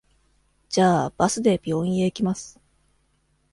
[0.67, 2.59] じゃあ、バスで病院へ行きます。